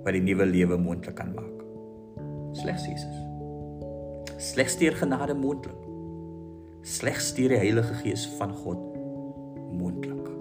wat 0.01 0.15
die 0.17 0.23
nuwe 0.25 0.47
lewe 0.49 0.79
moontlik 0.81 1.19
kan 1.19 1.29
maak. 1.35 1.59
Slegs 2.57 2.87
Jesus. 2.89 3.19
Slegs 4.41 4.79
deur 4.81 4.97
genade 4.97 5.35
moontlik. 5.37 5.77
Slegs 6.81 7.29
deur 7.37 7.53
die 7.53 7.61
Heilige 7.61 7.93
Gees 8.01 8.25
van 8.39 8.57
God 8.63 8.81
moontlik. 9.69 10.33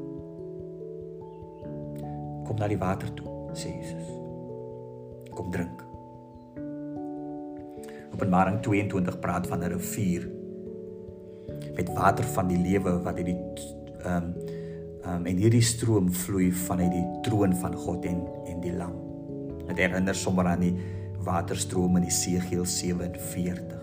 Kom 2.48 2.56
na 2.56 2.72
die 2.72 2.80
water 2.80 3.12
toe, 3.20 3.28
sê 3.52 3.76
Jesus. 3.76 4.08
Kom 5.36 5.52
drink. 5.52 5.84
Openbaring 8.16 8.62
22 8.64 9.20
praat 9.20 9.52
van 9.52 9.60
'n 9.60 9.76
rivier 9.76 10.30
met 11.76 11.92
water 11.94 12.24
van 12.34 12.48
die 12.48 12.58
lewe 12.58 12.98
wat 13.04 13.16
uit 13.20 13.30
die 13.32 13.38
ehm 14.04 14.16
um, 14.16 14.34
ehm 15.00 15.14
um, 15.16 15.26
en 15.26 15.36
hierdie 15.40 15.64
stroom 15.64 16.10
vloei 16.12 16.50
vanuit 16.52 16.90
die 16.92 17.04
troon 17.24 17.54
van 17.56 17.74
God 17.74 18.04
en 18.04 18.20
en 18.46 18.60
die 18.60 18.72
lam. 18.76 18.92
Dit 19.68 19.78
herinner 19.80 20.14
sommer 20.14 20.46
aan 20.46 20.60
die 20.60 20.74
waterstroom 21.24 21.96
in 21.96 22.08
Esegiel 22.08 22.64
47. 22.64 23.80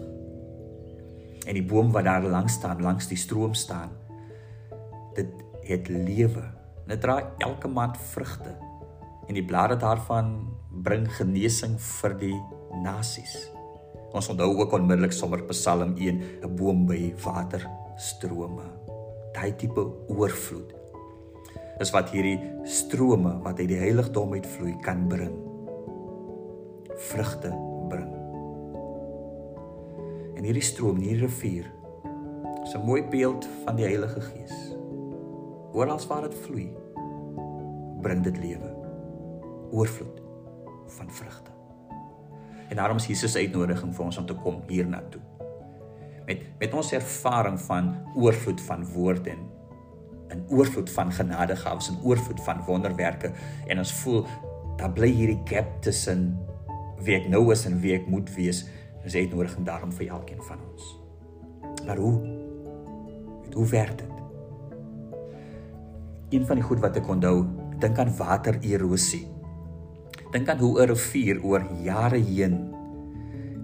En 1.47 1.53
die 1.53 1.63
boom 1.63 1.91
wat 1.91 2.05
daar 2.05 2.25
langs 2.25 2.53
staan, 2.53 2.81
langs 2.81 3.07
die 3.07 3.17
stroom 3.17 3.53
staan, 3.53 3.89
dit 5.15 5.29
het 5.67 5.87
lewe. 5.87 6.43
Dit 6.87 7.01
dra 7.01 7.19
elke 7.37 7.67
maand 7.67 7.97
vrugte 8.13 8.55
en 9.27 9.35
die 9.35 9.45
blare 9.45 9.75
daarvan 9.75 10.37
bring 10.83 11.07
genesing 11.17 11.75
vir 11.81 12.15
die 12.19 12.37
nasies. 12.83 13.35
Ons 14.15 14.29
onthou 14.31 14.53
ook 14.55 14.77
onmiddellik 14.77 15.15
sommer 15.15 15.43
Psalm 15.51 15.97
1, 15.97 16.21
'n 16.43 16.55
boom 16.55 16.85
by 16.87 17.13
waterstrome. 17.97 18.63
Daai 19.33 19.55
tipe 19.57 19.81
oorvloed 20.07 20.73
is 21.81 21.91
wat 21.93 22.11
hierdie 22.13 22.37
strome 22.65 23.35
wat 23.43 23.59
uit 23.59 23.69
die 23.69 23.79
heiligdom 23.81 24.33
uitvloei 24.33 24.75
kan 24.85 25.07
bring. 25.09 25.33
Vrugte 27.09 27.51
bring. 27.89 28.13
En 30.37 30.45
hierdie 30.45 30.65
stroom, 30.65 31.01
hierdie 31.01 31.25
rivier, 31.25 31.65
is 32.63 32.75
'n 32.75 32.85
mooi 32.85 33.03
beeld 33.03 33.47
van 33.65 33.75
die 33.75 33.85
Heilige 33.85 34.21
Gees. 34.21 34.75
Oral 35.73 35.99
waar 36.07 36.21
dit 36.21 36.35
vloei, 36.35 36.73
bring 38.01 38.23
dit 38.23 38.37
lewe. 38.37 38.69
Oorvloed 39.71 40.21
van 40.87 41.11
vrugte. 41.11 41.51
En 42.69 42.75
daarom 42.75 42.97
is 42.97 43.07
Jesus 43.07 43.35
uitnodiging 43.35 43.95
vir 43.95 44.05
ons 44.05 44.17
om 44.17 44.25
te 44.25 44.35
kom 44.35 44.61
hiernatoe. 44.67 45.21
Met 46.27 46.43
met 46.59 46.73
ons 46.75 46.91
ervaring 46.91 47.59
van 47.67 47.93
oorvloed 48.15 48.61
van 48.61 48.85
woord 48.93 49.27
en 49.27 49.45
'n 50.35 50.43
oorvloed 50.51 50.89
van 50.91 51.11
genadegawes 51.11 51.89
en 51.89 52.01
oorvloed 52.03 52.41
van 52.43 52.63
wonderwerke 52.65 53.31
en 53.67 53.77
ons 53.77 53.93
voel 53.93 54.25
daar 54.75 54.91
bly 54.91 55.07
hierdie 55.07 55.41
gap 55.45 55.81
tussen 55.81 56.39
wie 56.99 57.15
ek 57.15 57.29
nou 57.29 57.51
is 57.51 57.65
en 57.65 57.79
wie 57.79 57.93
ek 57.93 58.07
moet 58.07 58.35
wees. 58.35 58.65
Dis 59.03 59.15
uitnodiging 59.15 59.65
daarom 59.65 59.91
vir 59.91 60.07
elkeen 60.07 60.43
van 60.43 60.57
ons. 60.71 60.99
Maar 61.85 61.97
hoe? 61.97 62.19
Met 63.43 63.53
hoe 63.53 63.65
werk 63.65 63.97
dit? 63.97 64.11
Een 66.29 66.45
van 66.45 66.55
die 66.55 66.63
goed 66.63 66.79
wat 66.79 66.95
ek 66.95 67.07
onthou, 67.07 67.45
dink 67.79 67.97
aan 67.97 68.17
watererosie 68.17 69.37
Dink 70.31 70.49
aan 70.49 70.59
hoe 70.59 70.81
'n 70.81 70.87
rivier 70.87 71.43
oor 71.43 71.63
jare 71.83 72.19
heen 72.19 72.73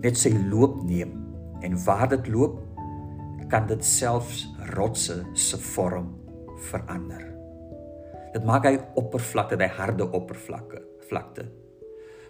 net 0.02 0.18
sy 0.18 0.32
loop 0.52 0.84
neem 0.84 1.23
en 1.64 1.78
waar 1.86 2.10
dit 2.12 2.28
loop 2.28 2.60
kan 3.52 3.68
dit 3.70 3.86
selfs 3.86 4.48
rotse 4.74 5.20
se 5.34 5.58
vorm 5.74 6.10
verander. 6.70 7.22
Dit 8.34 8.46
maak 8.48 8.66
hy 8.66 8.78
oppervlakte, 8.98 9.60
hy 9.62 9.70
harde 9.78 10.08
oppervlakke, 10.10 10.82
vlakte. 11.10 11.46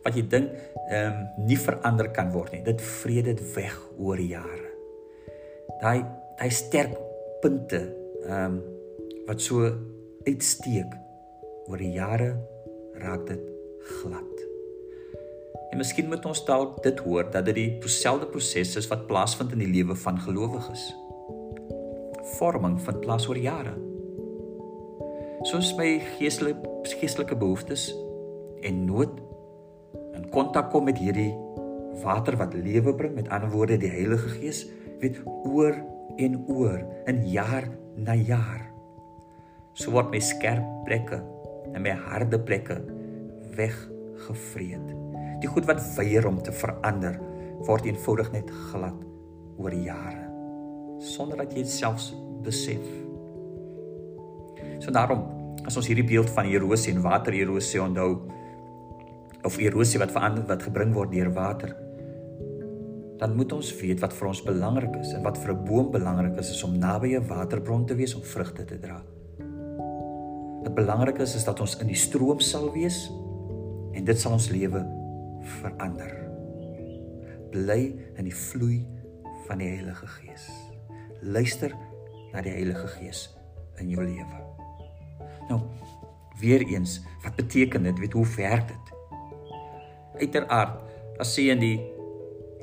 Wat 0.04 0.18
jy 0.18 0.26
dink 0.28 0.52
ehm 0.90 1.14
um, 1.16 1.48
nie 1.48 1.58
verander 1.58 2.10
kan 2.12 2.34
word 2.34 2.52
nie. 2.52 2.64
Dit 2.66 2.84
vrede 3.00 3.38
dit 3.38 3.56
weg 3.56 3.78
oor 3.96 4.20
jare. 4.20 4.74
Daai 5.80 6.04
daai 6.40 6.52
sterk 6.52 6.98
punte 7.44 7.86
ehm 8.28 8.60
um, 8.60 8.62
wat 9.24 9.40
so 9.40 9.64
uitsteek 10.28 10.98
oor 11.72 11.80
die 11.80 11.94
jare 11.96 12.34
raak 13.00 13.24
dit 13.32 13.48
glad. 14.02 14.43
En 15.74 15.80
miskien 15.82 16.06
moet 16.06 16.26
ons 16.30 16.44
dalk 16.46 16.76
dit 16.86 17.00
hoor 17.02 17.32
dat 17.34 17.48
dit 17.50 17.80
dieselfde 17.82 18.28
proses 18.30 18.76
is 18.78 18.88
wat 18.92 19.08
plaasvind 19.10 19.56
in 19.56 19.64
die 19.64 19.72
lewe 19.72 19.96
van 19.98 20.20
gelowiges. 20.22 20.84
Vorming 22.36 22.76
vind 22.86 23.00
plaas 23.02 23.26
oor 23.26 23.40
jare. 23.42 23.74
Soos 25.50 25.72
my 25.80 25.96
geestelike 26.20 26.94
geestelike 27.00 27.36
behoeftes 27.40 27.88
en 28.62 28.84
nood 28.86 29.18
in 30.14 30.28
kontak 30.30 30.70
kom 30.70 30.86
met 30.86 31.02
hierdie 31.02 31.32
water 32.04 32.38
wat 32.38 32.54
lewe 32.54 32.94
bring, 32.94 33.16
met 33.18 33.32
ander 33.34 33.50
woorde 33.50 33.80
die 33.82 33.90
Heilige 33.90 34.30
Gees, 34.38 34.68
weet 35.02 35.18
oor 35.26 35.74
en 36.22 36.38
oor 36.54 36.84
in 37.10 37.24
jaar 37.34 37.66
na 37.98 38.14
jaar. 38.14 38.62
So 39.74 39.96
word 39.96 40.14
my 40.14 40.22
skerp 40.22 40.86
plekke 40.86 41.18
en 41.74 41.82
my 41.82 41.98
harde 42.06 42.38
plekke 42.46 42.78
weggevreet. 43.58 45.03
Die 45.44 45.52
goed 45.52 45.68
wat 45.68 45.84
weier 45.98 46.24
om 46.28 46.40
te 46.40 46.54
verander, 46.56 47.20
word 47.68 47.88
eenvoudig 47.88 48.32
net 48.32 48.52
glad 48.72 48.96
oor 49.60 49.74
jare 49.76 50.24
sonder 51.04 51.42
dat 51.42 51.52
jy 51.52 51.66
dit 51.66 51.72
selfs 51.72 52.14
besef. 52.46 52.84
So 54.80 54.92
daarom, 54.96 55.26
as 55.68 55.76
ons 55.80 55.90
hierdie 55.90 56.06
beeld 56.08 56.30
van 56.32 56.48
erosie 56.48 56.94
en 56.94 57.02
watererosie 57.04 57.82
onthou 57.84 58.10
of 59.44 59.58
erosie 59.60 60.00
wat 60.00 60.14
verander 60.16 60.46
wat 60.48 60.64
gebring 60.64 60.94
word 60.96 61.12
deur 61.12 61.32
water, 61.36 61.74
dan 63.20 63.36
moet 63.36 63.52
ons 63.56 63.74
weet 63.82 64.00
wat 64.04 64.16
vir 64.16 64.32
ons 64.32 64.44
belangrik 64.48 64.96
is 65.02 65.12
en 65.18 65.24
wat 65.28 65.38
vir 65.44 65.54
'n 65.54 65.66
boom 65.68 65.92
belangrik 65.92 66.40
is, 66.40 66.56
is 66.56 66.64
om 66.64 66.80
naby 66.80 67.16
'n 67.16 67.28
waterbron 67.28 67.86
te 67.86 67.96
wees 67.96 68.16
om 68.16 68.24
vrugte 68.24 68.66
te 68.66 68.80
dra. 68.80 69.04
Wat 70.64 70.76
belangrik 70.76 71.20
is 71.20 71.36
is 71.36 71.44
dat 71.44 71.60
ons 71.60 71.80
in 71.80 71.88
die 71.88 72.00
stroom 72.00 72.40
sal 72.40 72.72
wees 72.72 73.12
en 73.94 74.04
dit 74.04 74.20
sal 74.20 74.32
ons 74.32 74.50
lewe 74.50 75.03
verander. 75.60 76.12
Bly 77.54 77.82
in 78.18 78.28
die 78.28 78.36
vloei 78.36 78.82
van 79.48 79.62
die 79.62 79.70
Heilige 79.76 80.08
Gees. 80.18 80.48
Luister 81.22 81.76
na 82.34 82.42
die 82.42 82.54
Heilige 82.56 82.88
Gees 82.98 83.28
in 83.82 83.92
jou 83.94 84.04
lewe. 84.06 84.42
Nou, 85.50 85.60
weer 86.40 86.64
eens, 86.66 87.02
wat 87.24 87.36
beteken 87.36 87.84
dit? 87.84 88.00
Weet 88.00 88.18
hoe 88.18 88.28
werk 88.36 88.68
dit? 88.68 88.92
Uiteraard, 90.20 90.82
as 91.22 91.34
sê 91.36 91.50
in 91.54 91.62
die 91.62 91.78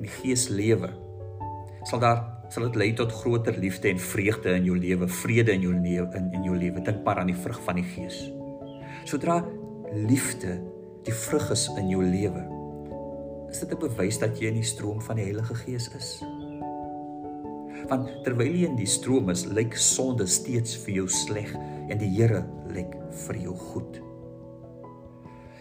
in 0.00 0.06
die 0.06 0.12
Gees 0.20 0.48
lewe, 0.48 0.88
sal 1.84 2.00
daar 2.00 2.20
sal 2.50 2.66
dit 2.66 2.78
lei 2.80 2.88
tot 2.98 3.12
groter 3.14 3.54
liefde 3.62 3.92
en 3.92 4.00
vreugde 4.02 4.56
in 4.56 4.64
jou 4.66 4.76
lewe, 4.78 5.06
vrede 5.20 5.54
in 5.54 5.62
jou 5.68 5.74
lewe 5.74 6.08
in 6.18 6.30
in 6.34 6.46
jou 6.48 6.56
lewe. 6.58 6.82
Dink 6.82 7.04
maar 7.06 7.20
aan 7.22 7.30
die 7.30 7.38
vrug 7.38 7.60
van 7.66 7.78
die 7.78 7.86
Gees. 7.86 8.24
Sodra 9.06 9.38
liefde 9.94 10.56
die 11.06 11.14
vrug 11.14 11.50
is 11.54 11.68
in 11.78 11.88
jou 11.92 12.02
lewe, 12.04 12.42
is 13.50 13.60
dit 13.60 13.72
'n 13.72 13.78
bewys 13.78 14.18
dat 14.18 14.38
jy 14.38 14.46
in 14.48 14.60
die 14.60 14.66
stroom 14.66 15.00
van 15.02 15.16
die 15.16 15.24
Heilige 15.24 15.54
Gees 15.54 15.88
is. 15.96 16.22
Want 17.88 18.22
terwyl 18.24 18.52
jy 18.52 18.68
in 18.68 18.76
die 18.76 18.86
stroom 18.86 19.30
is, 19.30 19.44
lyk 19.44 19.74
sonde 19.74 20.26
steeds 20.26 20.76
vir 20.76 20.94
jou 20.94 21.08
sleg 21.08 21.54
en 21.88 21.98
die 21.98 22.10
Here 22.10 22.44
lyk 22.68 22.94
vir 23.26 23.36
jou 23.36 23.56
goed. 23.56 24.00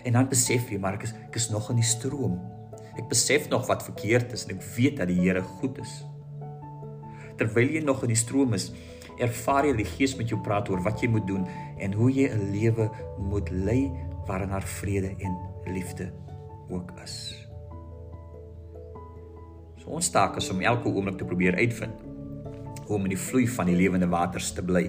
En 0.05 0.13
dan 0.13 0.29
besef 0.29 0.69
jy 0.69 0.77
maar 0.77 0.93
ek 0.93 1.03
is 1.03 1.13
ek 1.13 1.35
is 1.35 1.49
nog 1.49 1.69
in 1.69 1.75
die 1.81 1.89
stroom. 1.89 2.39
Ek 2.97 3.09
besef 3.09 3.49
nog 3.49 3.67
wat 3.67 3.83
verkeerd 3.83 4.33
is 4.33 4.45
en 4.45 4.55
ek 4.57 4.63
weet 4.77 4.97
dat 4.97 5.07
die 5.07 5.19
Here 5.19 5.41
goed 5.41 5.79
is. 5.79 6.05
Terwyl 7.37 7.69
jy 7.69 7.83
nog 7.83 8.03
in 8.03 8.09
die 8.09 8.19
stroom 8.19 8.53
is, 8.53 8.71
ervaar 9.19 9.65
jy 9.65 9.75
die 9.75 9.91
Gees 9.97 10.15
met 10.17 10.29
jou 10.29 10.39
praat 10.43 10.69
oor 10.69 10.81
wat 10.83 11.01
jy 11.01 11.09
moet 11.09 11.27
doen 11.27 11.47
en 11.79 11.93
hoe 11.93 12.11
jy 12.11 12.29
'n 12.29 12.51
lewe 12.51 12.89
moet 13.17 13.49
lei 13.49 13.91
waarin 14.27 14.49
daar 14.49 14.67
vrede 14.79 15.15
en 15.19 15.37
liefde 15.65 16.11
ook 16.69 16.91
is. 17.03 17.38
So 19.89 19.97
ons 19.97 20.11
taak 20.13 20.35
is 20.37 20.45
om 20.53 20.59
elke 20.61 20.85
oomblik 20.85 21.15
te 21.17 21.25
probeer 21.25 21.55
uitvind 21.57 22.05
hoe 22.85 22.97
om 22.97 23.07
in 23.07 23.13
die 23.15 23.21
vloei 23.21 23.47
van 23.49 23.69
die 23.69 23.77
lewende 23.77 24.05
waters 24.09 24.51
te 24.53 24.61
bly. 24.65 24.83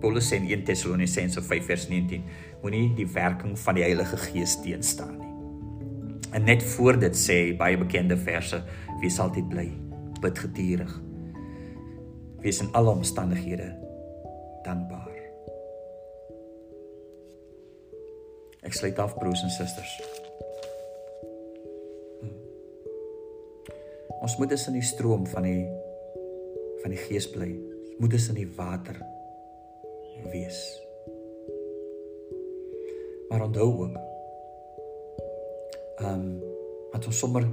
Paulus 0.00 0.28
sê 0.28 0.36
in 0.36 0.48
1 0.48 0.66
Tessalonisense 0.68 1.40
5:19, 1.40 2.22
moenie 2.62 2.92
die 2.96 3.08
werking 3.08 3.56
van 3.58 3.74
die 3.74 3.84
Heilige 3.84 4.16
Gees 4.16 4.58
teenstaan 4.60 5.16
nie. 5.16 5.32
En 6.32 6.44
net 6.44 6.62
voor 6.62 7.00
dit 7.00 7.16
sê 7.16 7.56
baie 7.56 7.78
bekende 7.78 8.16
verse, 8.16 8.62
wees 9.00 9.18
altyd 9.18 9.48
bly, 9.48 9.68
bid 10.20 10.38
geduldig. 10.38 11.00
Wees 12.40 12.60
in 12.60 12.72
alle 12.72 12.90
omstandighede 12.90 13.76
dankbaar. 14.64 15.08
Ek 18.60 18.72
sluit 18.72 18.98
af 18.98 19.16
broers 19.16 19.42
en 19.42 19.50
susters. 19.50 20.19
Ons 24.20 24.36
moet 24.36 24.52
dus 24.52 24.66
in 24.68 24.76
die 24.76 24.84
stroom 24.84 25.24
van 25.32 25.46
die 25.48 25.64
van 26.82 26.92
die 26.92 27.00
Gees 27.00 27.26
bly. 27.28 27.48
Ons 27.56 27.98
moet 28.00 28.14
dus 28.14 28.28
in 28.32 28.38
die 28.40 28.48
water 28.56 28.96
wees. 30.32 30.60
Maar 33.28 33.44
onthou 33.48 33.68
ook 33.86 33.98
ehm 36.00 36.14
um, 36.14 36.40
dat 36.90 37.06
ons 37.06 37.18
sommer 37.18 37.44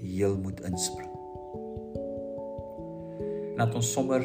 heel 0.00 0.36
moet 0.36 0.60
inspring. 0.60 1.10
En 3.52 3.56
dat 3.56 3.74
ons 3.74 3.92
sommer 3.92 4.24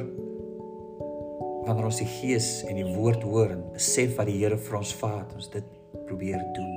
wanneer 1.66 1.86
ons 1.86 2.02
die 2.02 2.10
Gees 2.10 2.64
en 2.66 2.80
die 2.80 2.88
woord 2.96 3.24
hoor 3.24 3.54
en 3.54 3.66
besef 3.76 4.16
wat 4.18 4.32
die 4.32 4.40
Here 4.42 4.58
vir 4.58 4.80
ons 4.80 4.94
vaat, 5.00 5.36
ons 5.38 5.52
dit 5.54 5.76
probeer 6.08 6.42
doen. 6.58 6.74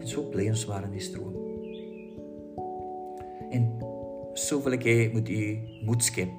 En 0.00 0.08
so 0.08 0.28
bly 0.28 0.50
ons 0.52 0.66
maar 0.68 0.84
in 0.84 0.98
die 0.98 1.04
stroom. 1.04 1.39
So 4.50 4.58
wil 4.64 4.74
ek 4.74 4.86
hê 4.88 4.94
moet 5.14 5.28
u 5.30 5.42
moed 5.86 6.02
skep 6.02 6.30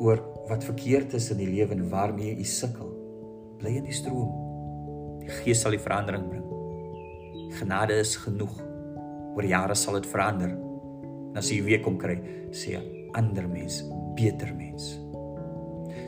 oor 0.00 0.18
wat 0.48 0.64
verkeerd 0.66 1.12
is 1.14 1.28
in 1.30 1.38
die 1.38 1.50
lewe 1.52 1.76
en 1.76 1.84
waarmee 1.92 2.32
u 2.40 2.46
sukkel. 2.48 2.88
Bly 3.60 3.74
in 3.78 3.84
die 3.86 3.94
stroom. 3.94 4.32
Die 5.20 5.28
Gees 5.42 5.60
sal 5.62 5.76
die 5.76 5.82
verandering 5.82 6.24
bring. 6.30 6.46
Genade 7.58 7.98
is 8.00 8.14
genoeg. 8.22 8.56
Oor 9.36 9.46
jare 9.46 9.76
sal 9.76 10.00
dit 10.00 10.08
verander. 10.10 10.56
En 11.30 11.38
as 11.38 11.52
jy 11.52 11.60
weer 11.68 11.84
kom 11.84 12.00
kry, 12.00 12.16
sê 12.56 12.80
ander 13.20 13.46
mens, 13.52 13.82
beter 14.16 14.50
mens. 14.56 14.96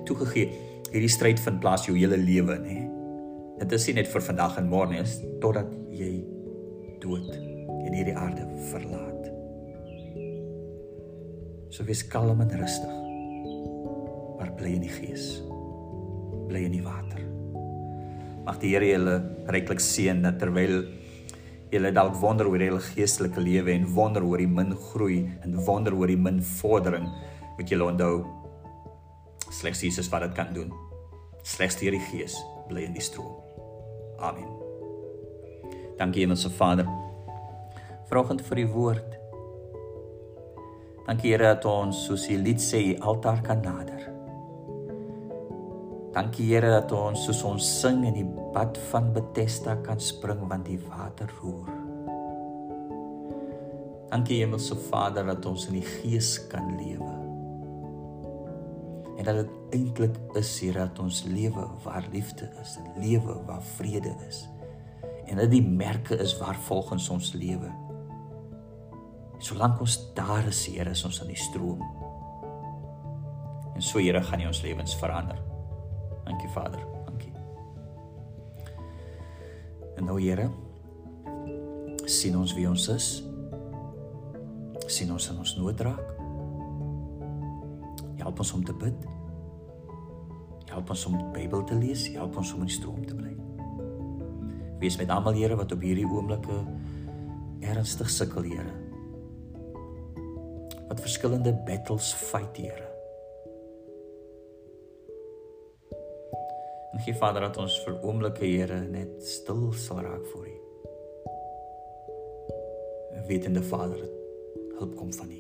Toegegee, 0.09 0.48
hierdie 0.88 1.12
stryd 1.12 1.44
vind 1.44 1.61
plaas 1.62 1.87
jou 1.87 1.94
hele 2.00 2.18
lewe, 2.18 2.59
nê? 2.64 2.81
Dit 3.61 3.77
is 3.77 3.90
nie 3.90 4.00
net 4.00 4.11
vir 4.11 4.24
vandag 4.33 4.59
en 4.59 4.72
môre 4.72 4.96
nie, 4.96 5.07
totdat 5.44 5.68
jy 5.92 6.14
dood 7.05 7.29
en 7.37 7.92
hierdie 7.92 8.16
aarde 8.16 8.48
verlaat. 8.72 9.12
So 11.72 11.87
wees 11.88 12.02
kalm 12.04 12.42
en 12.44 12.50
rustig. 12.52 12.90
Maar 14.37 14.50
bly 14.58 14.74
in 14.76 14.82
die 14.85 14.92
gees. 14.92 15.38
Bly 16.50 16.66
in 16.66 16.74
die 16.76 16.82
water. 16.85 17.22
Mag 18.44 18.58
die 18.61 18.74
Here 18.74 18.90
julle 18.90 19.14
ryklik 19.54 19.80
seën 19.80 20.20
dat 20.20 20.37
terwyl 20.42 20.82
julle 21.72 21.92
dalk 21.96 22.18
wonder 22.20 22.50
oor 22.50 22.61
julle 22.61 22.82
geestelike 22.90 23.40
lewe 23.40 23.72
en 23.72 23.87
wonder 23.96 24.26
oor 24.28 24.42
die 24.42 24.50
min 24.50 24.74
groei 24.90 25.22
en 25.46 25.56
wonder 25.64 25.96
oor 25.96 26.12
die 26.12 26.18
min 26.20 26.42
vordering, 26.58 27.06
moet 27.56 27.72
julle 27.72 27.88
onthou 27.88 28.18
slegs 29.48 29.80
Jesus 29.87 30.12
wat 30.12 30.26
dit 30.26 30.37
kan 30.37 30.52
doen. 30.52 30.76
Slegs 31.40 31.80
deur 31.80 31.96
die 31.96 32.04
Gees 32.11 32.37
bly 32.68 32.85
in 32.85 32.92
die 32.98 33.04
stroom. 33.04 33.32
Amen. 34.20 34.52
Dankie 35.96 36.26
Hemelse 36.26 36.52
Vader. 36.52 36.85
Vrouend 38.12 38.44
vir 38.44 38.61
die 38.61 38.68
woord. 38.68 39.21
Dankie 41.03 41.33
Here 41.33 41.49
dat 41.57 41.65
ons 41.67 42.05
soos 42.07 42.29
die 42.31 42.38
lied 42.38 42.61
sê, 42.62 42.79
die 42.93 42.99
altaar 43.03 43.41
kan 43.43 43.62
nader. 43.65 44.05
Dankie 46.15 46.47
Here 46.53 46.71
dat 46.77 46.93
ons 46.95 47.25
soos 47.27 47.41
ons 47.49 47.71
sing 47.81 48.05
in 48.07 48.15
die 48.21 48.29
bad 48.55 48.79
van 48.93 49.11
Bethesda 49.17 49.75
kan 49.83 49.99
spring 49.99 50.45
want 50.47 50.69
die 50.71 50.79
water 50.85 51.31
roer. 51.41 51.73
Dankie 54.12 54.43
Hemelse 54.43 54.77
Vader 54.91 55.27
dat 55.33 55.47
ons 55.49 55.67
in 55.73 55.81
die 55.81 55.87
Gees 55.88 56.37
kan 56.53 56.71
lewe. 56.77 57.11
En 59.17 59.27
dat 59.27 59.43
dit 59.43 59.79
eintlik 59.79 60.19
is 60.38 60.51
hier 60.61 60.79
dat 60.85 60.99
ons 61.03 61.25
lewe 61.27 61.67
waar 61.83 62.07
liefde 62.12 62.47
is, 62.62 62.79
'n 62.79 63.01
lewe 63.03 63.43
waar 63.47 63.62
vrede 63.75 64.15
is. 64.29 64.47
En 65.27 65.37
dat 65.37 65.51
die 65.51 65.65
merke 65.65 66.15
is 66.17 66.38
waar 66.38 66.59
volgens 66.69 67.09
ons 67.09 67.33
lewe. 67.33 67.73
Solank 69.42 69.81
ons 69.83 69.96
daar 70.14 70.46
is, 70.46 70.66
Here, 70.70 70.90
is 70.94 71.02
ons 71.05 71.18
in 71.24 71.33
die 71.33 71.38
stroom. 71.38 71.83
En 73.74 73.83
so 73.83 73.98
Here 73.98 74.22
gaan 74.22 74.44
U 74.44 74.46
ons 74.52 74.62
lewens 74.62 74.94
verander. 75.00 75.38
Dankie 76.28 76.50
Vader. 76.55 76.85
Dankie. 77.09 77.33
En 79.98 80.07
nou 80.07 80.20
Here, 80.20 80.46
sien 82.07 82.38
ons 82.38 82.55
wie 82.55 82.68
ons 82.70 82.88
is. 82.94 83.11
sien 84.92 85.09
ons 85.12 85.28
in 85.31 85.38
ons 85.40 85.55
nood 85.57 85.81
raak. 85.81 86.09
Help 88.20 88.42
ons 88.44 88.52
om 88.52 88.64
te 88.64 88.74
bid. 88.76 89.07
Help 90.68 90.90
ons 90.92 91.07
om 91.09 91.16
die 91.16 91.31
Bybel 91.33 91.64
te 91.64 91.78
lees, 91.78 92.05
help 92.12 92.37
ons 92.37 92.52
om 92.52 92.61
in 92.61 92.68
die 92.68 92.76
stroom 92.76 93.00
te 93.09 93.16
bly. 93.16 93.33
Wees 94.83 94.98
met 95.00 95.11
almal 95.11 95.38
Here 95.38 95.57
wat 95.57 95.72
op 95.72 95.81
hierdie 95.81 96.07
oomblikke 96.07 96.61
ernstig 97.72 98.11
sukkel, 98.12 98.42
Here. 98.52 98.82
Verskillende 101.22 101.52
battles 101.52 102.14
fight, 102.14 102.56
Here. 102.56 102.88
En 106.92 106.98
gee 106.98 107.14
Vader 107.14 107.44
dat 107.46 107.61
ons 107.62 107.76
vir 107.85 108.00
oomblikke 108.02 108.42
Here 108.42 108.80
net 108.90 109.22
stil 109.22 109.68
sal 109.78 110.00
raak 110.02 110.24
voor 110.32 110.48
U. 110.50 110.56
Wetende 113.30 113.62
Vader, 113.62 114.02
hulp 114.80 114.98
kom 114.98 115.14
van 115.14 115.30
U. 115.30 115.38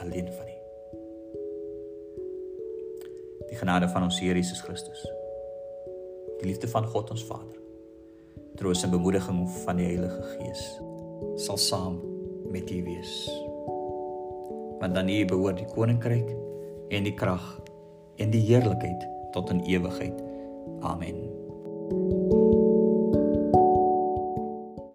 Alleen 0.00 0.32
van 0.32 0.48
U. 0.48 0.56
Die 3.52 3.60
genade 3.60 3.92
van 3.92 4.08
ons 4.08 4.24
Here 4.24 4.40
Jesus 4.40 4.64
Christus. 4.64 5.04
Die 6.40 6.48
liefde 6.48 6.72
van 6.72 6.88
God 6.88 7.12
ons 7.12 7.28
Vader. 7.28 7.60
Troos 8.56 8.88
en 8.88 8.96
bemoediging 8.96 9.44
van 9.66 9.76
die 9.76 9.92
Heilige 9.92 10.22
Gees 10.32 10.68
sal 11.44 11.60
saam 11.60 12.00
met 12.48 12.70
u 12.72 12.84
wees. 12.88 13.51
Want 14.82 14.94
dan 14.98 15.08
U 15.08 15.24
behoort 15.30 15.60
die 15.62 15.68
koninkryk 15.70 16.32
en 16.90 17.06
die 17.06 17.14
krag 17.14 17.44
en 18.18 18.34
die 18.34 18.42
heerlikheid 18.42 19.06
tot 19.30 19.54
in 19.54 19.62
ewigheid. 19.70 20.18
Amen. 20.82 21.31